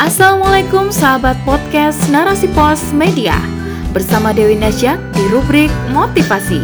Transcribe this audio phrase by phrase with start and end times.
[0.00, 3.36] Assalamualaikum sahabat podcast Narasi Pos Media
[3.92, 6.56] Bersama Dewi Nasya di rubrik Motivasi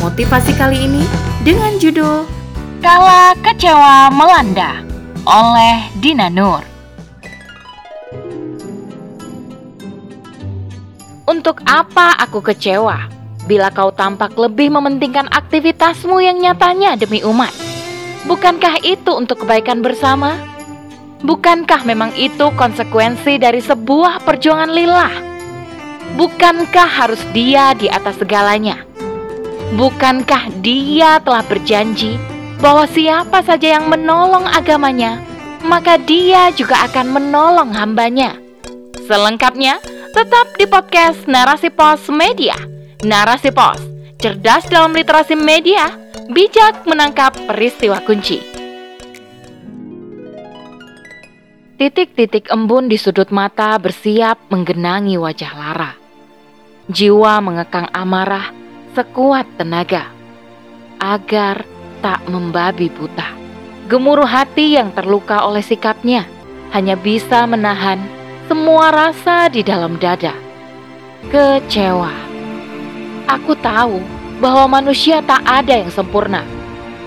[0.00, 1.04] Motivasi kali ini
[1.44, 2.24] dengan judul
[2.80, 4.80] Kala Kecewa Melanda
[5.28, 6.64] oleh Dina Nur
[11.28, 13.04] Untuk apa aku kecewa
[13.44, 17.52] bila kau tampak lebih mementingkan aktivitasmu yang nyatanya demi umat?
[18.24, 20.51] Bukankah itu untuk kebaikan bersama?
[21.22, 25.14] Bukankah memang itu konsekuensi dari sebuah perjuangan lillah?
[26.18, 28.82] Bukankah harus dia di atas segalanya?
[29.78, 32.18] Bukankah dia telah berjanji
[32.58, 35.22] bahwa siapa saja yang menolong agamanya,
[35.62, 38.34] maka dia juga akan menolong hambanya?
[39.06, 39.78] Selengkapnya,
[40.12, 42.58] tetap di podcast Narasi Pos Media.
[43.06, 43.78] Narasi Pos,
[44.18, 45.86] cerdas dalam literasi media,
[46.34, 48.51] bijak menangkap peristiwa kunci.
[51.82, 55.98] Titik-titik embun di sudut mata bersiap menggenangi wajah Lara.
[56.86, 58.54] Jiwa mengekang amarah
[58.94, 60.06] sekuat tenaga
[61.02, 61.66] agar
[61.98, 63.34] tak membabi buta.
[63.90, 66.22] Gemuruh hati yang terluka oleh sikapnya
[66.70, 67.98] hanya bisa menahan
[68.46, 70.38] semua rasa di dalam dada.
[71.34, 72.14] Kecewa.
[73.26, 73.98] Aku tahu
[74.38, 76.46] bahwa manusia tak ada yang sempurna.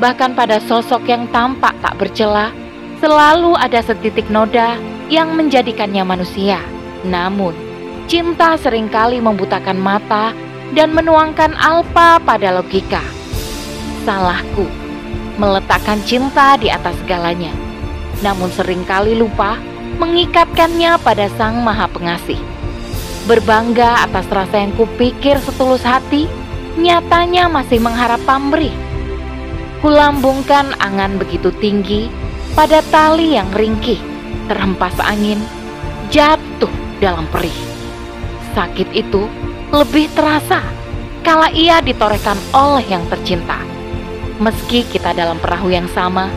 [0.00, 2.61] Bahkan pada sosok yang tampak tak bercela,
[3.02, 4.78] Selalu ada setitik noda
[5.10, 6.62] yang menjadikannya manusia.
[7.02, 7.50] Namun,
[8.06, 10.30] cinta sering kali membutakan mata
[10.70, 13.02] dan menuangkan alpa pada logika.
[14.06, 14.70] Salahku
[15.34, 17.50] meletakkan cinta di atas segalanya,
[18.22, 19.58] namun sering kali lupa
[19.98, 22.38] mengikatkannya pada Sang Maha Pengasih.
[23.26, 26.30] Berbangga atas rasa yang kupikir setulus hati,
[26.78, 28.70] nyatanya masih mengharap pamrih.
[29.82, 32.21] Kulambungkan angan begitu tinggi
[32.52, 33.96] pada tali yang ringkih,
[34.44, 35.40] terhempas angin,
[36.12, 37.54] jatuh dalam perih.
[38.52, 39.24] Sakit itu
[39.72, 40.60] lebih terasa
[41.24, 43.56] kala ia ditorehkan oleh yang tercinta.
[44.36, 46.28] Meski kita dalam perahu yang sama,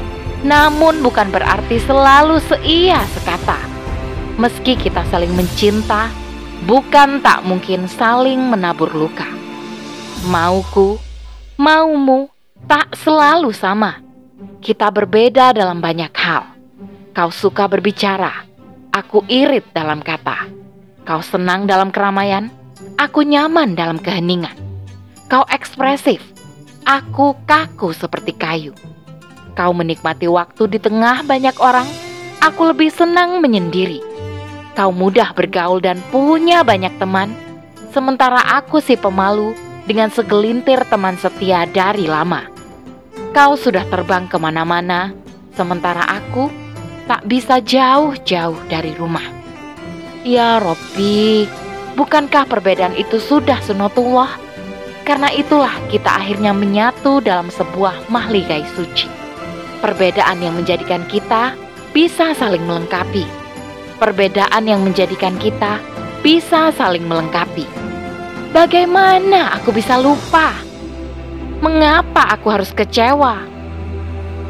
[0.46, 3.60] namun bukan berarti selalu seia sekata.
[4.40, 6.08] Meski kita saling mencinta,
[6.64, 9.28] bukan tak mungkin saling menabur luka.
[10.32, 10.96] Mauku,
[11.60, 12.32] maumu
[12.70, 14.05] tak selalu sama
[14.60, 16.44] kita berbeda dalam banyak hal.
[17.16, 18.44] Kau suka berbicara,
[18.92, 20.52] aku irit dalam kata.
[21.08, 22.52] Kau senang dalam keramaian,
[23.00, 24.58] aku nyaman dalam keheningan.
[25.32, 26.20] Kau ekspresif,
[26.84, 28.76] aku kaku seperti kayu.
[29.56, 31.88] Kau menikmati waktu di tengah banyak orang,
[32.44, 34.04] aku lebih senang menyendiri.
[34.76, 37.32] Kau mudah bergaul dan punya banyak teman,
[37.96, 39.56] sementara aku si pemalu
[39.88, 42.55] dengan segelintir teman setia dari lama.
[43.36, 45.12] Kau sudah terbang ke mana-mana,
[45.60, 46.48] sementara aku
[47.04, 49.28] tak bisa jauh-jauh dari rumah.
[50.24, 51.44] Ya Robi,
[52.00, 54.40] bukankah perbedaan itu sudah sunatullah?
[55.04, 59.12] Karena itulah kita akhirnya menyatu dalam sebuah mahligai suci.
[59.84, 61.60] Perbedaan yang menjadikan kita
[61.92, 63.28] bisa saling melengkapi.
[64.00, 65.84] Perbedaan yang menjadikan kita
[66.24, 67.68] bisa saling melengkapi.
[68.56, 70.65] Bagaimana aku bisa lupa?
[71.64, 73.40] Mengapa aku harus kecewa?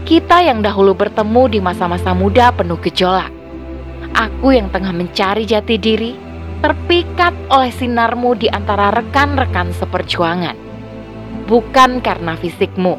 [0.09, 3.29] Kita yang dahulu bertemu di masa-masa muda penuh gejolak.
[4.17, 6.17] Aku yang tengah mencari jati diri,
[6.65, 10.57] terpikat oleh sinarmu di antara rekan-rekan seperjuangan.
[11.45, 12.97] Bukan karena fisikmu,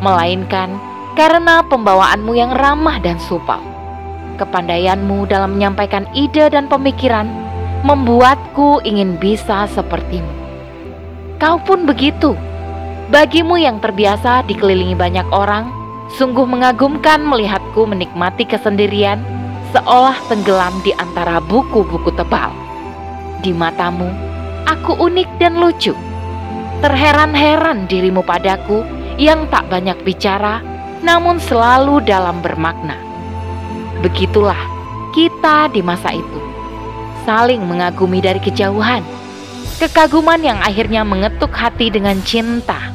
[0.00, 0.80] melainkan
[1.12, 3.60] karena pembawaanmu yang ramah dan supel.
[4.40, 7.28] Kepandaianmu dalam menyampaikan ide dan pemikiran
[7.84, 10.32] membuatku ingin bisa sepertimu.
[11.36, 12.32] Kau pun begitu
[13.12, 15.68] Bagimu yang terbiasa dikelilingi banyak orang,
[16.16, 19.20] sungguh mengagumkan melihatku menikmati kesendirian
[19.76, 22.48] seolah tenggelam di antara buku-buku tebal.
[23.44, 24.08] Di matamu,
[24.64, 25.92] aku unik dan lucu.
[26.80, 28.80] Terheran-heran dirimu padaku
[29.20, 30.64] yang tak banyak bicara,
[31.04, 32.96] namun selalu dalam bermakna.
[34.00, 34.58] Begitulah
[35.12, 36.40] kita di masa itu,
[37.28, 39.04] saling mengagumi dari kejauhan
[39.84, 42.88] Kekaguman yang akhirnya mengetuk hati dengan cinta.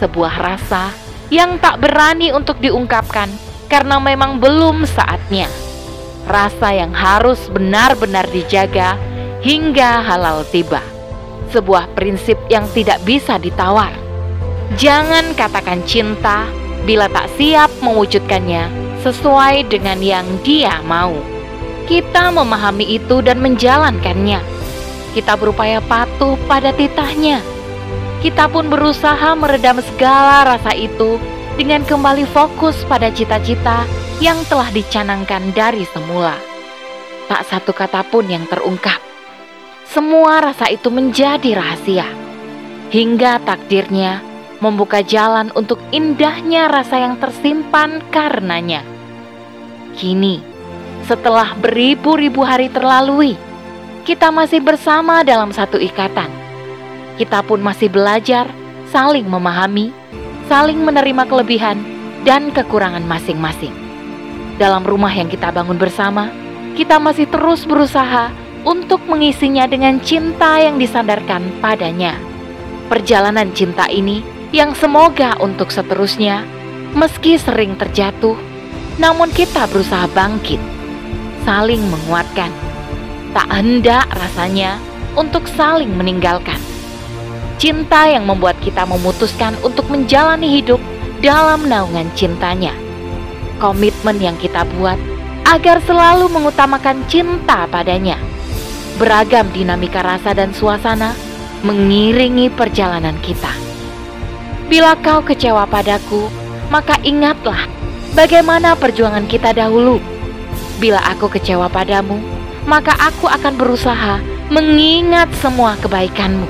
[0.00, 0.96] Sebuah rasa
[1.28, 3.28] yang tak berani untuk diungkapkan
[3.68, 5.44] karena memang belum saatnya.
[6.24, 8.96] Rasa yang harus benar-benar dijaga
[9.44, 10.80] hingga halal tiba.
[11.52, 13.92] Sebuah prinsip yang tidak bisa ditawar.
[14.80, 16.48] Jangan katakan cinta
[16.88, 18.72] bila tak siap mewujudkannya
[19.04, 21.12] sesuai dengan yang dia mau.
[21.84, 24.59] Kita memahami itu dan menjalankannya
[25.10, 27.42] kita berupaya patuh pada titahnya.
[28.20, 31.16] Kita pun berusaha meredam segala rasa itu
[31.56, 33.84] dengan kembali fokus pada cita-cita
[34.20, 36.36] yang telah dicanangkan dari semula.
[37.26, 39.00] Tak satu kata pun yang terungkap.
[39.88, 42.06] Semua rasa itu menjadi rahasia.
[42.90, 44.22] Hingga takdirnya
[44.60, 48.84] membuka jalan untuk indahnya rasa yang tersimpan karenanya.
[49.96, 50.44] Kini,
[51.08, 53.34] setelah beribu-ribu hari terlalui,
[54.00, 56.28] kita masih bersama dalam satu ikatan.
[57.20, 58.48] Kita pun masih belajar
[58.88, 59.92] saling memahami,
[60.48, 61.76] saling menerima kelebihan
[62.24, 63.72] dan kekurangan masing-masing.
[64.56, 66.32] Dalam rumah yang kita bangun bersama,
[66.76, 68.32] kita masih terus berusaha
[68.64, 72.16] untuk mengisinya dengan cinta yang disandarkan padanya.
[72.88, 76.44] Perjalanan cinta ini yang semoga untuk seterusnya,
[76.96, 78.36] meski sering terjatuh,
[78.96, 80.60] namun kita berusaha bangkit,
[81.44, 82.50] saling menguatkan
[83.30, 84.78] tak hendak rasanya
[85.14, 86.58] untuk saling meninggalkan.
[87.60, 90.80] Cinta yang membuat kita memutuskan untuk menjalani hidup
[91.20, 92.72] dalam naungan cintanya.
[93.60, 94.96] Komitmen yang kita buat
[95.44, 98.16] agar selalu mengutamakan cinta padanya.
[98.96, 101.12] Beragam dinamika rasa dan suasana
[101.60, 103.52] mengiringi perjalanan kita.
[104.72, 106.30] Bila kau kecewa padaku,
[106.72, 107.68] maka ingatlah
[108.16, 110.00] bagaimana perjuangan kita dahulu.
[110.80, 112.39] Bila aku kecewa padamu,
[112.70, 116.46] maka aku akan berusaha mengingat semua kebaikanmu.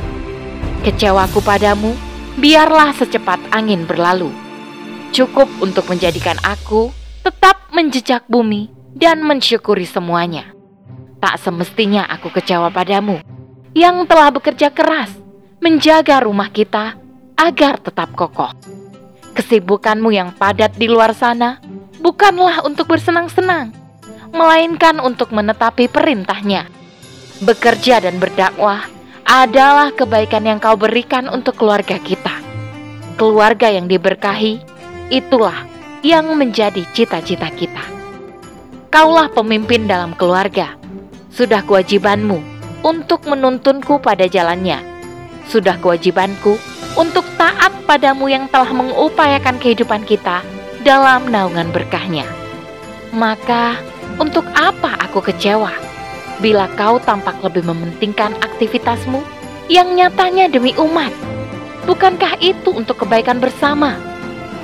[0.84, 1.96] Kecewaku padamu,
[2.36, 4.28] biarlah secepat angin berlalu.
[5.16, 6.92] Cukup untuk menjadikan aku
[7.24, 10.52] tetap menjejak bumi dan mensyukuri semuanya.
[11.24, 13.24] Tak semestinya aku kecewa padamu
[13.72, 15.08] yang telah bekerja keras
[15.64, 17.00] menjaga rumah kita
[17.40, 18.52] agar tetap kokoh.
[19.32, 21.64] Kesibukanmu yang padat di luar sana
[22.00, 23.72] bukanlah untuk bersenang-senang,
[24.30, 26.66] melainkan untuk menetapi perintahnya.
[27.42, 28.86] Bekerja dan berdakwah
[29.26, 32.34] adalah kebaikan yang kau berikan untuk keluarga kita.
[33.14, 34.58] Keluarga yang diberkahi,
[35.12, 35.66] itulah
[36.00, 37.84] yang menjadi cita-cita kita.
[38.90, 40.74] Kaulah pemimpin dalam keluarga.
[41.30, 42.42] Sudah kewajibanmu
[42.82, 44.82] untuk menuntunku pada jalannya.
[45.46, 46.58] Sudah kewajibanku
[46.98, 50.42] untuk taat padamu yang telah mengupayakan kehidupan kita
[50.82, 52.26] dalam naungan berkahnya.
[53.14, 53.78] Maka
[54.20, 55.72] untuk apa aku kecewa
[56.44, 59.24] bila kau tampak lebih mementingkan aktivitasmu
[59.72, 61.10] yang nyatanya demi umat?
[61.88, 63.96] Bukankah itu untuk kebaikan bersama?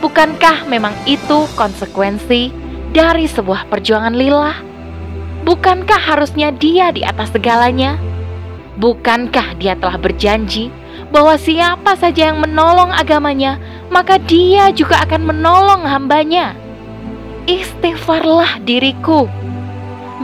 [0.05, 2.53] Bukankah memang itu konsekuensi
[2.93, 4.61] dari sebuah perjuangan lillah?
[5.49, 7.97] Bukankah harusnya dia di atas segalanya?
[8.77, 10.69] Bukankah dia telah berjanji
[11.09, 13.57] bahwa siapa saja yang menolong agamanya,
[13.89, 16.53] maka dia juga akan menolong hambanya?
[17.47, 19.31] Istighfarlah diriku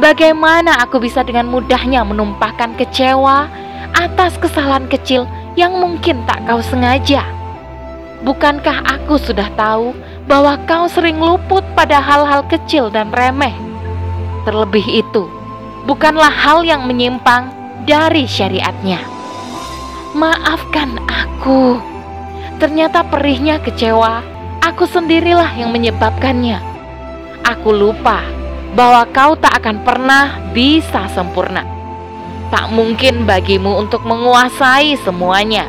[0.03, 3.47] Bagaimana aku bisa dengan mudahnya menumpahkan kecewa
[3.95, 7.23] atas kesalahan kecil yang mungkin tak kau sengaja?
[8.25, 9.93] Bukankah aku sudah tahu
[10.25, 13.53] bahwa kau sering luput pada hal-hal kecil dan remeh?
[14.49, 15.29] Terlebih itu,
[15.85, 17.53] bukanlah hal yang menyimpang
[17.85, 18.99] dari syariatnya.
[20.17, 21.77] Maafkan aku.
[22.57, 24.25] Ternyata perihnya kecewa,
[24.65, 26.72] aku sendirilah yang menyebabkannya.
[27.43, 28.23] Aku lupa
[28.73, 31.67] bahwa kau tak akan pernah bisa sempurna.
[32.53, 35.67] Tak mungkin bagimu untuk menguasai semuanya.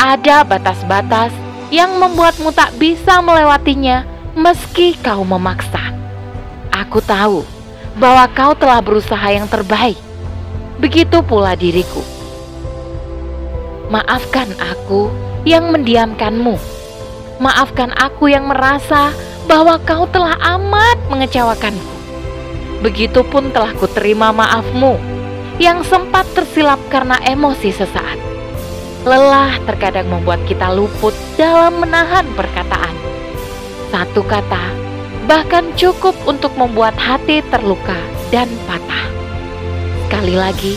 [0.00, 1.30] Ada batas-batas
[1.72, 5.92] yang membuatmu tak bisa melewatinya meski kau memaksa.
[6.72, 7.44] Aku tahu
[8.00, 9.96] bahwa kau telah berusaha yang terbaik.
[10.80, 12.00] Begitu pula diriku.
[13.92, 15.12] Maafkan aku
[15.44, 16.56] yang mendiamkanmu.
[17.36, 19.12] Maafkan aku yang merasa
[19.46, 21.92] bahwa kau telah amat mengecewakanku.
[22.82, 24.98] Begitupun telah kuterima maafmu
[25.62, 28.18] yang sempat tersilap karena emosi sesaat.
[29.02, 32.94] Lelah terkadang membuat kita luput dalam menahan perkataan.
[33.90, 34.82] Satu kata
[35.26, 37.98] bahkan cukup untuk membuat hati terluka
[38.34, 39.06] dan patah.
[40.06, 40.74] Sekali lagi,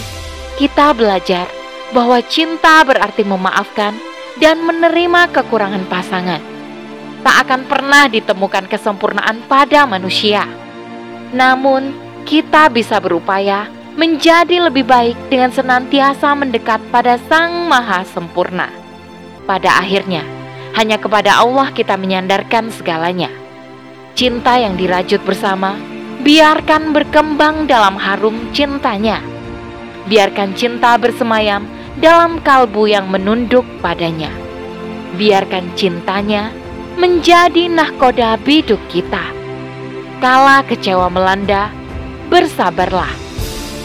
[0.61, 1.49] kita belajar
[1.91, 3.97] bahwa cinta berarti memaafkan
[4.37, 6.54] dan menerima kekurangan pasangan.
[7.25, 10.45] Tak akan pernah ditemukan kesempurnaan pada manusia
[11.35, 11.91] namun,
[12.23, 13.67] kita bisa berupaya
[13.99, 18.71] menjadi lebih baik dengan senantiasa mendekat pada Sang Maha Sempurna.
[19.43, 20.23] Pada akhirnya,
[20.79, 23.27] hanya kepada Allah kita menyandarkan segalanya.
[24.15, 25.75] Cinta yang dirajut bersama,
[26.23, 29.19] biarkan berkembang dalam harum cintanya.
[30.07, 31.67] Biarkan cinta bersemayam
[31.99, 34.31] dalam kalbu yang menunduk padanya.
[35.19, 36.51] Biarkan cintanya
[36.95, 39.35] menjadi nahkoda biduk kita
[40.25, 41.67] Kala kecewa melanda,
[42.31, 43.11] bersabarlah.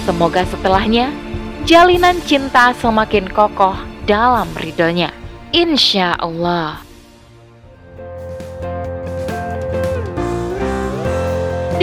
[0.07, 1.11] Semoga setelahnya
[1.67, 3.75] jalinan cinta semakin kokoh
[4.07, 5.11] dalam ridhonya.
[5.51, 6.87] Insya Allah.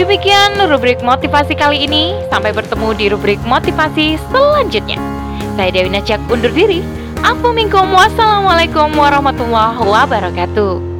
[0.00, 2.16] Demikian rubrik motivasi kali ini.
[2.32, 4.96] Sampai bertemu di rubrik motivasi selanjutnya.
[5.60, 6.80] Saya Dewi Najak undur diri.
[7.20, 10.97] Assalamualaikum warahmatullahi wabarakatuh.